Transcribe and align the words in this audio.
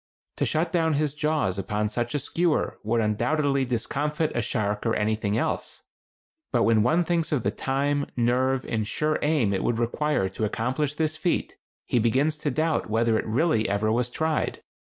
To 0.37 0.47
shut 0.47 0.73
down 0.73 0.95
his 0.95 1.13
jaws 1.13 1.59
upon 1.59 1.87
such 1.87 2.15
a 2.15 2.17
skewer 2.19 2.79
would 2.83 3.01
undoubtedly 3.01 3.65
discomfit 3.65 4.35
a 4.35 4.41
shark 4.41 4.83
or 4.83 4.95
anything 4.95 5.37
else; 5.37 5.83
but 6.51 6.63
when 6.63 6.81
one 6.81 7.03
thinks 7.03 7.31
of 7.31 7.43
the 7.43 7.51
time, 7.51 8.07
nerve, 8.17 8.65
and 8.65 8.87
sure 8.87 9.19
aim 9.21 9.53
it 9.53 9.63
would 9.63 9.77
require 9.77 10.27
to 10.27 10.43
accomplish 10.43 10.95
this 10.95 11.17
feat, 11.17 11.55
he 11.85 11.99
begins 11.99 12.39
to 12.39 12.49
doubt 12.49 12.89
whether 12.89 13.15
it 13.19 13.27
really 13.27 13.69
ever 13.69 13.91
was 13.91 14.09
tried. 14.09 14.63